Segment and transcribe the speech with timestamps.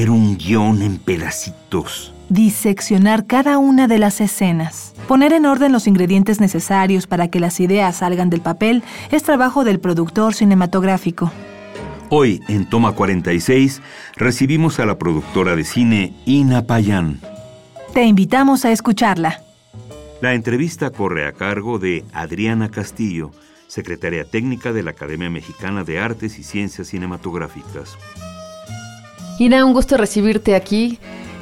[0.00, 2.14] Romper un guion en pedacitos.
[2.30, 4.94] Diseccionar cada una de las escenas.
[5.06, 9.62] Poner en orden los ingredientes necesarios para que las ideas salgan del papel es trabajo
[9.62, 11.30] del productor cinematográfico.
[12.08, 13.82] Hoy, en Toma 46,
[14.16, 17.20] recibimos a la productora de cine Ina Payán.
[17.92, 19.42] Te invitamos a escucharla.
[20.22, 23.32] La entrevista corre a cargo de Adriana Castillo,
[23.66, 27.98] secretaria técnica de la Academia Mexicana de Artes y Ciencias Cinematográficas.
[29.40, 30.98] Ina, un gusto recibirte aquí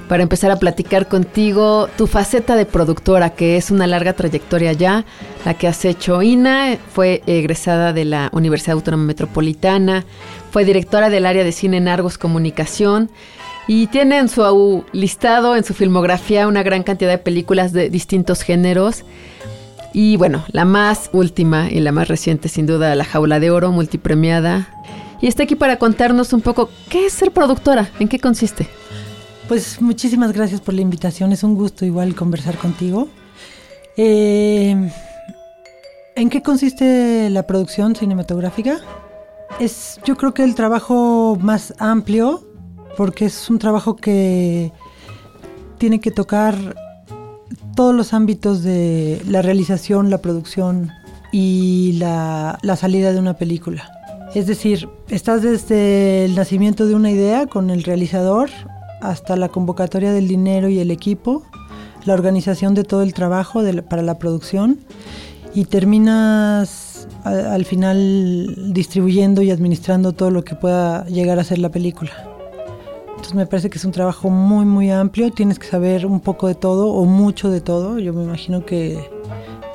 [0.09, 5.05] para empezar a platicar contigo tu faceta de productora, que es una larga trayectoria ya,
[5.45, 6.23] la que has hecho.
[6.23, 10.05] Ina fue egresada de la Universidad Autónoma Metropolitana,
[10.53, 13.11] fue directora del área de cine en Argos Comunicación
[13.67, 18.43] y tiene en su listado, en su filmografía, una gran cantidad de películas de distintos
[18.43, 19.03] géneros.
[19.93, 23.73] Y bueno, la más última y la más reciente, sin duda, La Jaula de Oro,
[23.73, 24.69] multipremiada,
[25.21, 28.69] y está aquí para contarnos un poco qué es ser productora, en qué consiste.
[29.49, 33.09] Pues muchísimas gracias por la invitación, es un gusto igual conversar contigo.
[33.97, 34.91] Eh,
[36.15, 38.79] ¿En qué consiste la producción cinematográfica?
[39.59, 42.45] Es yo creo que el trabajo más amplio,
[42.97, 44.73] porque es un trabajo que
[45.79, 46.77] tiene que tocar
[47.75, 50.91] todos los ámbitos de la realización, la producción
[51.33, 53.98] y la, la salida de una película.
[54.35, 58.51] Es decir, estás desde el nacimiento de una idea con el realizador
[59.01, 61.45] hasta la convocatoria del dinero y el equipo,
[62.05, 64.81] la organización de todo el trabajo para la producción
[65.55, 71.71] y terminas al final distribuyendo y administrando todo lo que pueda llegar a ser la
[71.71, 72.13] película.
[73.09, 76.49] Entonces me parece que es un trabajo muy muy amplio, tienes que saber un poco
[76.49, 77.99] de todo o mucho de todo.
[77.99, 78.99] Yo me imagino que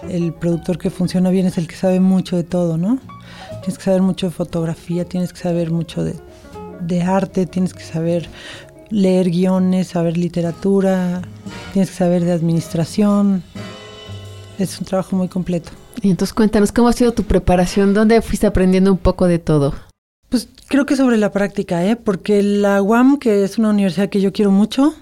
[0.09, 2.99] el productor que funciona bien es el que sabe mucho de todo, ¿no?
[3.61, 8.29] Tienes que saber mucho de fotografía, tienes que saber mucho de, arte, tienes que saber
[8.89, 11.21] leer guiones, saber literatura,
[11.71, 13.43] tienes que saber de administración.
[14.59, 15.71] Es un trabajo muy completo.
[16.01, 17.93] Y entonces cuéntanos, ¿cómo ha sido tu preparación?
[17.93, 19.73] ¿Dónde fuiste aprendiendo un poco de todo?
[20.29, 21.95] Pues creo que sobre la práctica, ¿eh?
[21.95, 24.93] porque la UAM, que es una universidad que yo quiero mucho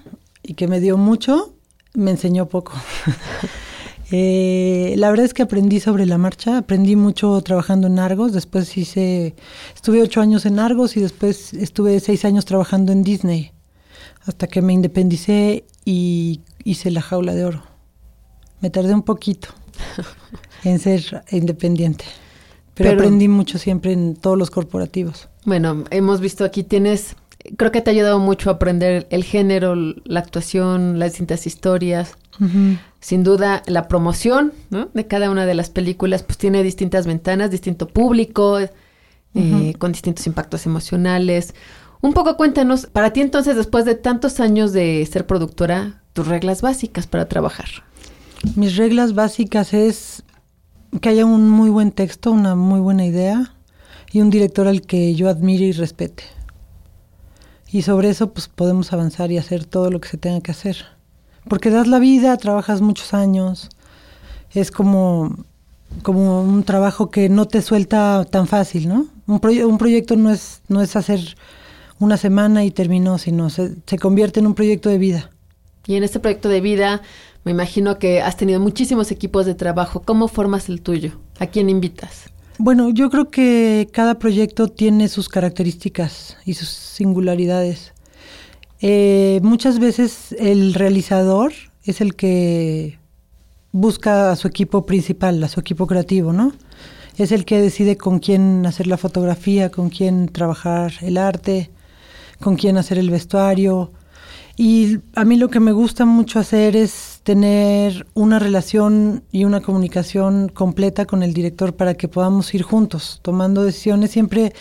[0.42, 1.54] y que me dio mucho,
[1.94, 2.74] me enseñó poco.
[4.14, 8.76] Eh, la verdad es que aprendí sobre la marcha, aprendí mucho trabajando en Argos, después
[8.76, 9.34] hice,
[9.74, 13.52] estuve ocho años en Argos y después estuve seis años trabajando en Disney,
[14.26, 17.62] hasta que me independicé y hice la jaula de oro.
[18.60, 19.48] Me tardé un poquito
[20.62, 22.04] en ser independiente,
[22.74, 25.30] pero, aprendí mucho siempre en todos los corporativos.
[25.46, 27.16] Bueno, hemos visto aquí tienes
[27.56, 32.16] creo que te ha ayudado mucho a aprender el género, la actuación, las distintas historias.
[33.02, 37.88] Sin duda, la promoción de cada una de las películas pues tiene distintas ventanas, distinto
[37.88, 38.60] público,
[39.34, 41.52] eh, con distintos impactos emocionales.
[42.00, 46.62] Un poco cuéntanos, para ti entonces, después de tantos años de ser productora, tus reglas
[46.62, 47.66] básicas para trabajar.
[48.54, 50.22] Mis reglas básicas es
[51.00, 53.56] que haya un muy buen texto, una muy buena idea
[54.12, 56.22] y un director al que yo admire y respete.
[57.68, 61.01] Y sobre eso pues podemos avanzar y hacer todo lo que se tenga que hacer
[61.48, 63.68] porque das la vida, trabajas muchos años,
[64.52, 65.36] es como,
[66.02, 69.06] como un trabajo que no te suelta tan fácil, ¿no?
[69.26, 71.36] Un, un proyecto no es, no es hacer
[71.98, 75.30] una semana y terminó, sino se, se convierte en un proyecto de vida.
[75.86, 77.02] Y en este proyecto de vida,
[77.44, 80.02] me imagino que has tenido muchísimos equipos de trabajo.
[80.04, 81.18] ¿Cómo formas el tuyo?
[81.38, 82.30] ¿A quién invitas?
[82.58, 87.91] Bueno, yo creo que cada proyecto tiene sus características y sus singularidades.
[88.84, 91.52] Eh, muchas veces el realizador
[91.84, 92.98] es el que
[93.70, 96.52] busca a su equipo principal, a su equipo creativo, ¿no?
[97.16, 101.70] Es el que decide con quién hacer la fotografía, con quién trabajar el arte,
[102.40, 103.92] con quién hacer el vestuario.
[104.56, 109.60] Y a mí lo que me gusta mucho hacer es tener una relación y una
[109.60, 114.10] comunicación completa con el director para que podamos ir juntos, tomando decisiones.
[114.10, 114.52] Siempre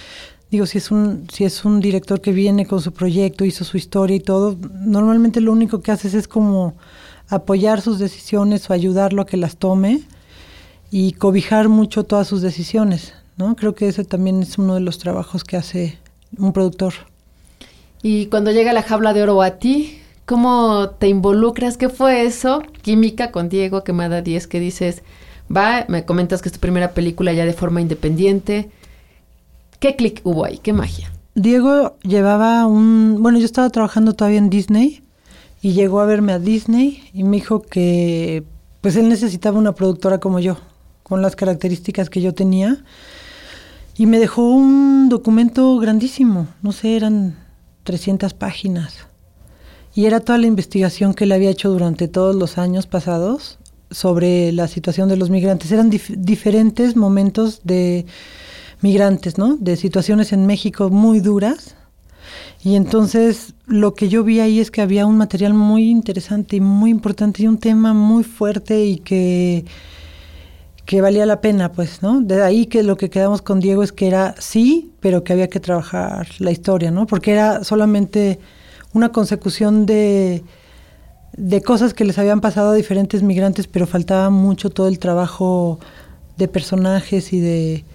[0.51, 3.77] digo, si es un, si es un director que viene con su proyecto, hizo su
[3.77, 6.75] historia y todo, normalmente lo único que haces es como
[7.29, 10.01] apoyar sus decisiones o ayudarlo a que las tome
[10.91, 13.55] y cobijar mucho todas sus decisiones, ¿no?
[13.55, 15.97] Creo que ese también es uno de los trabajos que hace
[16.37, 16.93] un productor.
[18.03, 21.77] Y cuando llega la jaula de oro a ti, ¿cómo te involucras?
[21.77, 22.61] ¿Qué fue eso?
[22.81, 25.01] Química con Diego, que me da 10, que dices,
[25.55, 28.69] va, me comentas que es tu primera película ya de forma independiente.
[29.81, 30.59] ¿Qué clic hubo ahí?
[30.59, 31.11] ¿Qué magia?
[31.33, 33.17] Diego llevaba un...
[33.19, 35.01] Bueno, yo estaba trabajando todavía en Disney
[35.59, 38.43] y llegó a verme a Disney y me dijo que
[38.81, 40.57] pues él necesitaba una productora como yo,
[41.01, 42.83] con las características que yo tenía.
[43.97, 47.39] Y me dejó un documento grandísimo, no sé, eran
[47.83, 49.07] 300 páginas.
[49.95, 53.57] Y era toda la investigación que él había hecho durante todos los años pasados
[53.89, 55.71] sobre la situación de los migrantes.
[55.71, 58.05] Eran diferentes momentos de
[58.81, 59.57] migrantes, ¿no?
[59.57, 61.75] De situaciones en México muy duras
[62.63, 66.61] y entonces lo que yo vi ahí es que había un material muy interesante y
[66.61, 69.65] muy importante y un tema muy fuerte y que,
[70.85, 72.21] que valía la pena, pues, ¿no?
[72.21, 75.49] De ahí que lo que quedamos con Diego es que era sí, pero que había
[75.49, 77.07] que trabajar la historia, ¿no?
[77.07, 78.39] Porque era solamente
[78.93, 80.43] una consecución de,
[81.35, 85.79] de cosas que les habían pasado a diferentes migrantes, pero faltaba mucho todo el trabajo
[86.37, 87.85] de personajes y de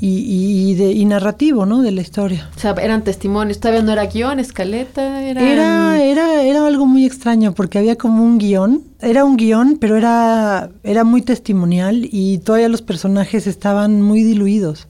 [0.00, 1.82] y, de, y narrativo, ¿no?
[1.82, 2.50] De la historia.
[2.56, 5.40] O sea, eran testimonios, todavía no era guion, escaleta, era...
[5.40, 9.96] Era, era, era algo muy extraño porque había como un guion, era un guion, pero
[9.96, 14.88] era, era muy testimonial y todavía los personajes estaban muy diluidos.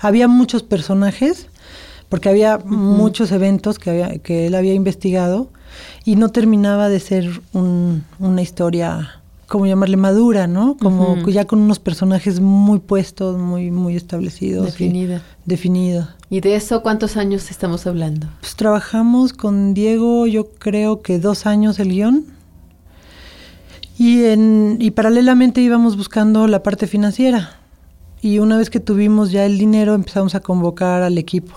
[0.00, 1.48] Había muchos personajes
[2.08, 5.50] porque había muchos eventos que, había, que él había investigado
[6.04, 10.76] y no terminaba de ser un, una historia como llamarle madura, ¿no?
[10.76, 14.66] Como ya con unos personajes muy puestos, muy muy establecidos.
[14.66, 15.22] Definida.
[15.44, 16.16] definida.
[16.30, 18.26] ¿Y de eso cuántos años estamos hablando?
[18.40, 22.24] Pues trabajamos con Diego, yo creo que dos años el guion.
[23.98, 27.60] Y, en, y paralelamente íbamos buscando la parte financiera.
[28.20, 31.54] Y una vez que tuvimos ya el dinero, empezamos a convocar al equipo.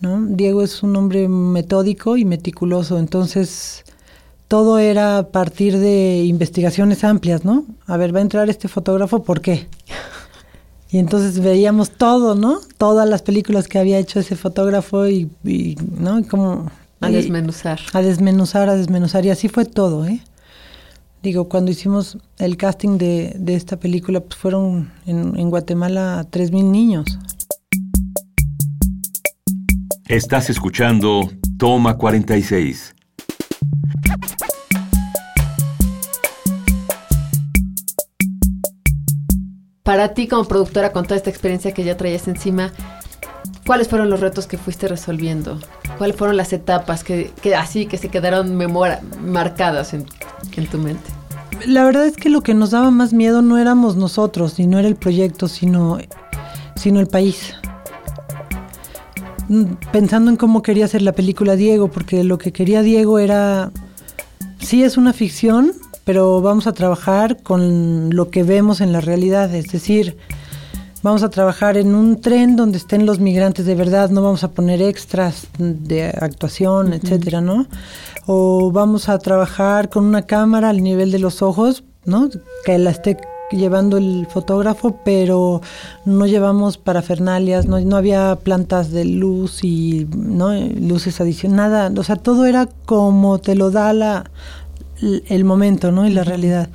[0.00, 0.24] ¿no?
[0.26, 3.84] Diego es un hombre metódico y meticuloso, entonces
[4.48, 7.64] todo era a partir de investigaciones amplias, ¿no?
[7.86, 9.68] A ver, va a entrar este fotógrafo, ¿por qué?
[10.90, 12.60] Y entonces veíamos todo, ¿no?
[12.78, 15.28] Todas las películas que había hecho ese fotógrafo y,
[15.98, 16.20] ¿no?
[16.20, 16.70] Y como...
[17.00, 17.80] A desmenuzar.
[17.92, 19.26] A desmenuzar, a desmenuzar.
[19.26, 20.20] Y así fue todo, ¿eh?
[21.22, 26.70] Digo, cuando hicimos el casting de, de esta película, pues fueron en, en Guatemala 3.000
[26.70, 27.18] niños.
[30.06, 32.93] Estás escuchando Toma 46
[39.84, 42.72] Para ti como productora, con toda esta experiencia que ya traías encima,
[43.66, 45.60] ¿cuáles fueron los retos que fuiste resolviendo?
[45.98, 50.06] ¿Cuáles fueron las etapas que, así que se quedaron memoria, marcadas en,
[50.70, 51.04] tu mente?
[51.66, 54.78] La verdad es que lo que nos daba más miedo no éramos nosotros, ni no
[54.78, 55.98] era el proyecto, sino,
[56.76, 57.54] sino el país.
[59.50, 63.70] Mm, pensando en cómo quería hacer la película Diego, porque lo que quería Diego era,
[64.60, 69.54] sí es una ficción, pero vamos a trabajar con lo que vemos en la realidad,
[69.54, 70.16] es decir,
[71.02, 74.52] vamos a trabajar en un tren donde estén los migrantes de verdad, no vamos a
[74.52, 77.66] poner extras de actuación, etcétera, ¿no?
[78.26, 82.28] O vamos a trabajar con una cámara al nivel de los ojos, ¿no?
[82.64, 83.18] Que la esté
[83.50, 85.60] llevando el fotógrafo, pero
[86.04, 92.16] no llevamos parafernalias, no, no había plantas de luz y no luces adicionadas, o sea,
[92.16, 94.24] todo era como te lo da la,
[95.00, 96.06] el momento, ¿no?
[96.06, 96.70] Y la realidad.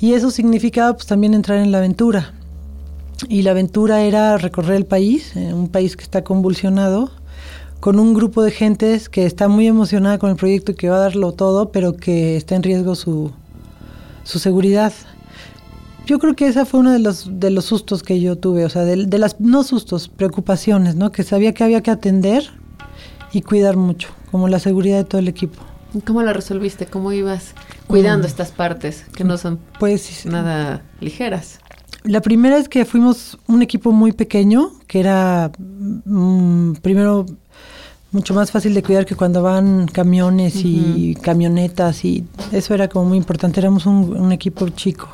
[0.00, 2.32] Y eso significaba pues también entrar en la aventura.
[3.28, 7.10] Y la aventura era recorrer el país, eh, un país que está convulsionado,
[7.80, 10.96] con un grupo de gentes que está muy emocionada con el proyecto y que va
[10.96, 13.32] a darlo todo, pero que está en riesgo su,
[14.24, 14.92] su seguridad.
[16.06, 18.68] Yo creo que esa fue uno de los, de los sustos que yo tuve, o
[18.70, 21.12] sea, de, de las, no sustos, preocupaciones, ¿no?
[21.12, 22.48] Que sabía que había que atender
[23.32, 25.67] y cuidar mucho, como la seguridad de todo el equipo.
[26.04, 26.86] ¿Cómo lo resolviste?
[26.86, 27.54] ¿Cómo ibas
[27.86, 31.60] cuidando estas partes que no son pues, nada ligeras?
[32.04, 37.26] La primera es que fuimos un equipo muy pequeño, que era mm, primero
[38.12, 43.06] mucho más fácil de cuidar que cuando van camiones y camionetas y eso era como
[43.06, 45.08] muy importante, éramos un, equipo chico.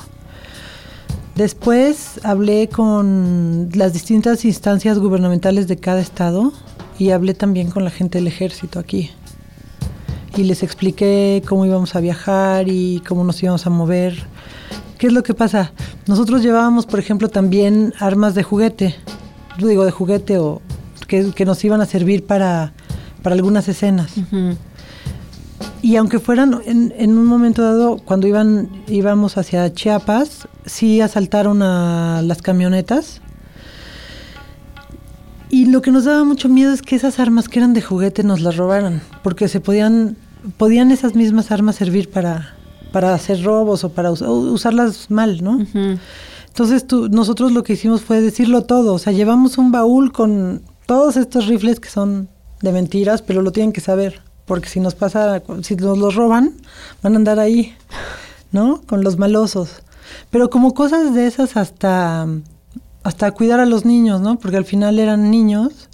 [1.35, 6.53] Después hablé con las distintas instancias gubernamentales de cada estado
[6.97, 9.11] y hablé también con la gente del ejército aquí
[10.37, 14.25] y les expliqué cómo íbamos a viajar y cómo nos íbamos a mover.
[14.97, 15.71] ¿Qué es lo que pasa?
[16.07, 18.95] Nosotros llevábamos, por ejemplo, también armas de juguete,
[19.57, 20.61] yo digo de juguete o
[21.07, 22.73] que, que nos iban a servir para,
[23.21, 24.13] para algunas escenas.
[25.81, 31.61] Y aunque fueran en, en, un momento dado, cuando iban, íbamos hacia Chiapas, sí asaltaron
[31.61, 33.21] a las camionetas.
[35.49, 38.23] Y lo que nos daba mucho miedo es que esas armas que eran de juguete
[38.23, 40.17] nos las robaran, porque se podían,
[40.57, 42.55] podían esas mismas armas servir para,
[42.91, 45.65] para hacer robos o para usarlas mal, ¿no?
[46.47, 50.61] Entonces tú, nosotros lo que hicimos fue decirlo todo, o sea, llevamos un baúl con
[50.85, 52.29] todos estos rifles que son
[52.61, 56.53] de mentiras, pero lo tienen que saber porque si nos pasa, si nos los roban,
[57.01, 57.73] van a andar ahí,
[58.51, 58.81] ¿no?
[58.85, 59.81] Con los malosos.
[60.29, 62.27] Pero como cosas de esas hasta,
[63.03, 64.37] hasta cuidar a los niños, ¿no?
[64.37, 65.89] Porque al final eran niños.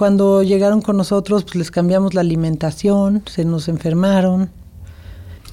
[0.00, 4.48] Cuando llegaron con nosotros, pues les cambiamos la alimentación, se nos enfermaron.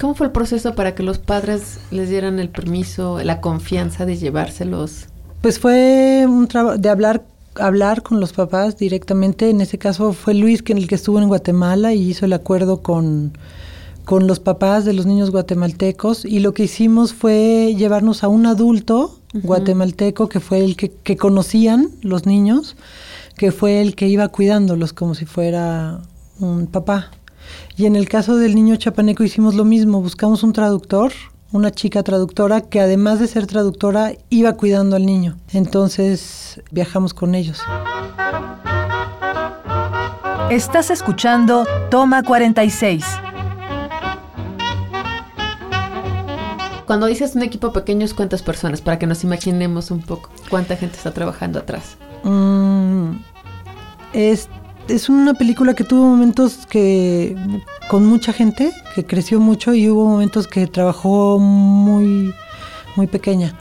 [0.00, 4.16] ¿Cómo fue el proceso para que los padres les dieran el permiso, la confianza de
[4.16, 5.04] llevárselos?
[5.42, 7.26] Pues fue un trabajo de hablar
[7.56, 9.50] hablar con los papás directamente.
[9.50, 12.80] En ese caso fue Luis que el que estuvo en Guatemala y hizo el acuerdo
[12.80, 13.36] con,
[14.06, 18.46] con los papás de los niños guatemaltecos y lo que hicimos fue llevarnos a un
[18.46, 22.76] adulto guatemalteco que fue el que, que, conocían los niños,
[23.38, 26.00] que fue el que iba cuidándolos como si fuera
[26.38, 27.10] un papá.
[27.78, 31.12] Y en el caso del niño chapaneco hicimos lo mismo, buscamos un traductor
[31.50, 35.36] una chica traductora que además de ser traductora iba cuidando al niño.
[35.52, 37.60] Entonces viajamos con ellos.
[40.50, 43.04] Estás escuchando Toma 46.
[46.86, 48.80] Cuando dices un equipo pequeño, ¿cuántas personas?
[48.80, 51.98] Para que nos imaginemos un poco cuánta gente está trabajando atrás.
[52.24, 52.77] Mm,
[54.12, 54.48] es
[54.88, 57.36] es una película que tuvo momentos que
[57.90, 62.34] con mucha gente, que creció mucho y hubo momentos que trabajó muy,
[62.96, 63.54] muy pequeña.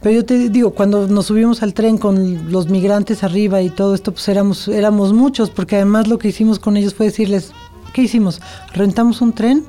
[0.00, 3.94] Pero yo te digo, cuando nos subimos al tren con los migrantes arriba y todo
[3.94, 7.52] esto, pues éramos, éramos muchos, porque además lo que hicimos con ellos fue decirles,
[7.92, 8.40] ¿qué hicimos?
[8.72, 9.64] Rentamos un tren,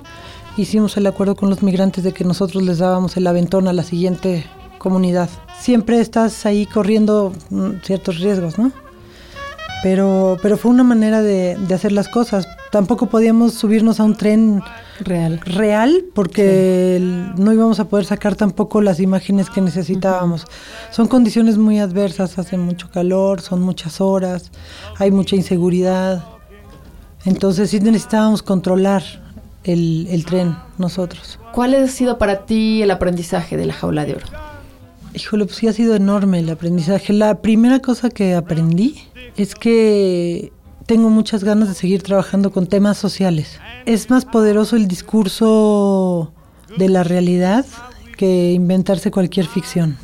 [0.57, 3.83] hicimos el acuerdo con los migrantes de que nosotros les dábamos el aventón a la
[3.83, 4.45] siguiente
[4.79, 5.29] comunidad.
[5.59, 8.71] Siempre estás ahí corriendo mm, ciertos riesgos, ¿no?
[9.83, 12.47] Pero, pero fue una manera de, de, hacer las cosas.
[12.71, 14.61] Tampoco podíamos subirnos a un tren
[15.01, 17.41] real, real porque sí.
[17.41, 20.43] no íbamos a poder sacar tampoco las imágenes que necesitábamos.
[20.43, 20.95] Uh -huh.
[20.95, 24.51] Son condiciones muy adversas, hace mucho calor, son muchas horas,
[24.97, 26.23] hay mucha inseguridad.
[27.25, 29.03] Entonces sí necesitábamos controlar
[29.65, 31.39] el, el tren nosotros.
[31.51, 34.27] ¿Cuál ha sido para ti el aprendizaje de la jaula de oro?
[35.13, 37.11] Híjole, pues sí ha sido enorme el aprendizaje.
[37.11, 39.03] La primera cosa que aprendí
[39.37, 40.51] es que
[40.85, 43.59] tengo muchas ganas de seguir trabajando con temas sociales.
[43.85, 46.33] Es más poderoso el discurso
[46.77, 47.65] de la realidad
[48.17, 49.97] que inventarse cualquier ficción.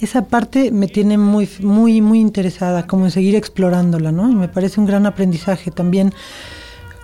[0.00, 4.30] Esa parte me tiene muy, muy, muy interesada, como en seguir explorándola, ¿no?
[4.30, 6.14] Y me parece un gran aprendizaje también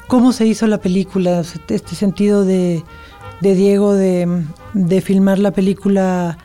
[0.06, 2.84] cómo se hizo la película, este sentido de,
[3.40, 4.44] de Diego de,
[4.74, 6.38] de filmar la película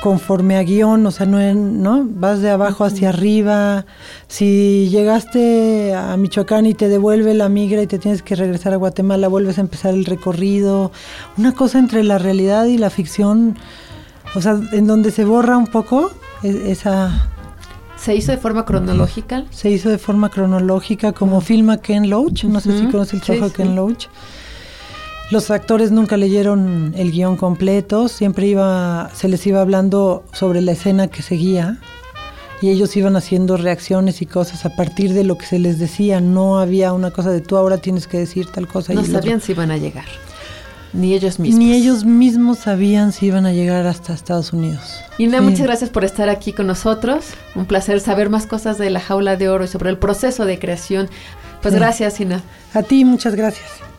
[0.00, 2.06] conforme a guion, o sea, no, ¿no?
[2.08, 3.84] vas de abajo hacia arriba.
[4.28, 8.76] Si llegaste a Michoacán y te devuelve la migra y te tienes que regresar a
[8.76, 10.92] Guatemala, vuelves a empezar el recorrido.
[11.36, 13.56] Una cosa entre la realidad y la ficción,
[14.34, 16.10] o sea, en donde se borra un poco
[16.42, 17.28] esa...
[17.96, 19.44] ¿Se hizo de forma cronológica?
[19.50, 22.60] Se hizo de forma cronológica, como filma Ken Loach, no uh -huh.
[22.60, 23.74] sé si conoce el trabajo sí, de Ken sí.
[23.74, 24.06] Loach.
[25.30, 30.72] Los actores nunca leyeron el guion completo, siempre iba, se les iba hablando sobre la
[30.72, 31.78] escena que seguía
[32.60, 36.20] y ellos iban haciendo reacciones y cosas a partir de lo que se les decía.
[36.20, 38.92] No había una cosa de tú ahora tienes que decir tal cosa.
[38.92, 39.46] No sabían otro.
[39.46, 40.04] si iban a llegar.
[40.92, 41.58] Ni ellos mismos.
[41.60, 44.82] Ni ellos mismos sabían si iban a llegar hasta Estados Unidos.
[45.18, 45.44] Ina, sí.
[45.44, 47.26] muchas gracias por estar aquí con nosotros.
[47.54, 50.58] Un placer saber más cosas de la jaula de oro y sobre el proceso de
[50.58, 51.08] creación.
[51.62, 51.78] Pues sí.
[51.78, 52.42] gracias, Ina.
[52.74, 53.89] A ti, muchas gracias.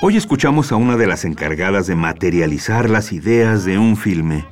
[0.00, 4.46] Hoy escuchamos a una de las encargadas de materializar las ideas de un filme.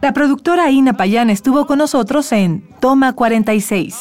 [0.00, 3.94] La productora Ina Payán estuvo con nosotros en Toma 46.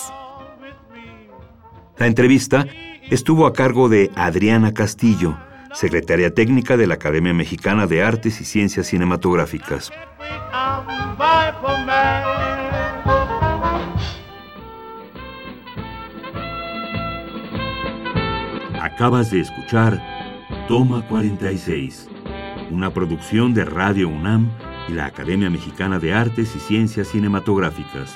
[1.97, 2.65] La entrevista
[3.09, 5.37] estuvo a cargo de Adriana Castillo,
[5.73, 9.91] secretaria técnica de la Academia Mexicana de Artes y Ciencias Cinematográficas.
[18.81, 20.16] Acabas de escuchar
[20.67, 22.09] Toma 46,
[22.71, 24.51] una producción de Radio UNAM
[24.89, 28.13] y la Academia Mexicana de Artes y Ciencias Cinematográficas.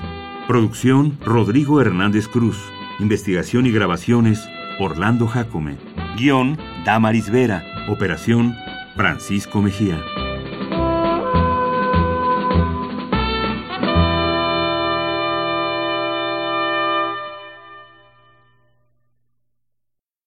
[0.49, 2.57] Producción Rodrigo Hernández Cruz.
[2.99, 4.45] Investigación y grabaciones,
[4.79, 5.77] Orlando Jacome.
[6.17, 7.63] Guión, Damaris Vera.
[7.87, 8.53] Operación,
[8.97, 9.97] Francisco Mejía.